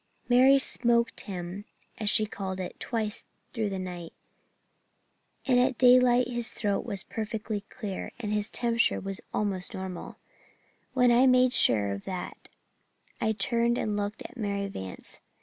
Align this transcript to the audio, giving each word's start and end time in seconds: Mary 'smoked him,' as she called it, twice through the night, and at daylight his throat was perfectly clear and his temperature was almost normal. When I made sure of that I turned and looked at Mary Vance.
Mary 0.27 0.57
'smoked 0.57 1.21
him,' 1.29 1.63
as 1.99 2.09
she 2.09 2.25
called 2.25 2.59
it, 2.59 2.79
twice 2.79 3.25
through 3.53 3.69
the 3.69 3.77
night, 3.77 4.13
and 5.45 5.59
at 5.59 5.77
daylight 5.77 6.27
his 6.27 6.49
throat 6.49 6.83
was 6.83 7.03
perfectly 7.03 7.61
clear 7.69 8.11
and 8.19 8.33
his 8.33 8.49
temperature 8.49 8.99
was 8.99 9.21
almost 9.31 9.75
normal. 9.75 10.17
When 10.95 11.11
I 11.11 11.27
made 11.27 11.53
sure 11.53 11.91
of 11.91 12.05
that 12.05 12.49
I 13.21 13.31
turned 13.33 13.77
and 13.77 13.95
looked 13.95 14.23
at 14.23 14.35
Mary 14.37 14.65
Vance. 14.69 15.19